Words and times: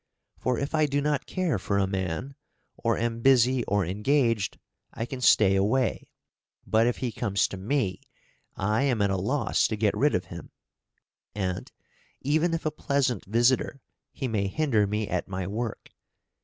For 0.39 0.57
if 0.57 0.73
I 0.73 0.87
do 0.87 0.99
not 0.99 1.27
care 1.27 1.59
for 1.59 1.77
a 1.77 1.85
man, 1.85 2.33
or 2.75 2.97
am 2.97 3.21
{PREPARATIONS 3.21 3.43
FOR 3.65 3.85
TRAVELLING.} 3.85 4.03
(349) 4.03 4.03
busy 4.03 4.25
or 4.25 4.25
engaged, 4.25 4.59
I 4.95 5.05
can 5.05 5.21
stay 5.21 5.55
away; 5.55 6.07
but 6.65 6.87
if 6.87 6.97
he 6.97 7.11
comes 7.11 7.47
to 7.49 7.57
me, 7.57 8.01
I 8.55 8.81
am 8.81 9.03
at 9.03 9.11
a 9.11 9.15
loss 9.15 9.67
to 9.67 9.77
get 9.77 9.95
rid 9.95 10.15
of 10.15 10.25
him; 10.25 10.49
and, 11.35 11.71
even 12.19 12.55
if 12.55 12.65
a 12.65 12.71
pleasant 12.71 13.25
visitor, 13.25 13.83
he 14.11 14.27
may 14.27 14.47
hinder 14.47 14.87
me 14.87 15.07
at 15.07 15.27
my 15.27 15.45
work. 15.45 15.91